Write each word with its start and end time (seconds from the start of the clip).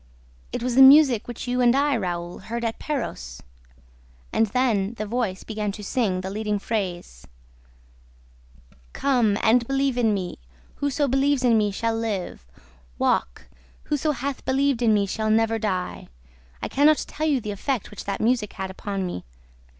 It 0.51 0.63
was 0.63 0.73
the 0.73 0.81
music 0.81 1.27
which 1.27 1.47
you 1.47 1.61
and 1.61 1.75
I, 1.75 1.95
Raoul, 1.95 2.39
heard 2.39 2.65
at 2.65 2.79
Perros. 2.79 3.39
And 4.33 4.47
then 4.47 4.95
the 4.95 5.05
voice 5.05 5.43
began 5.43 5.71
to 5.73 5.83
sing 5.83 6.21
the 6.21 6.31
leading 6.31 6.57
phrase, 6.57 7.27
'Come! 8.93 9.37
And 9.43 9.67
believe 9.67 9.99
in 9.99 10.11
me! 10.11 10.39
Whoso 10.77 11.07
believes 11.07 11.43
in 11.43 11.55
me 11.55 11.69
shall 11.69 11.95
live! 11.95 12.47
Walk! 12.97 13.43
Whoso 13.83 14.09
hath 14.13 14.43
believed 14.43 14.81
in 14.81 14.91
me 14.91 15.05
shall 15.05 15.29
never 15.29 15.59
die!...' 15.59 16.07
I 16.63 16.67
can 16.67 16.87
not 16.87 17.05
tell 17.07 17.27
you 17.27 17.39
the 17.39 17.51
effect 17.51 17.91
which 17.91 18.05
that 18.05 18.19
music 18.19 18.53
had 18.53 18.71
upon 18.71 19.05
me. 19.05 19.23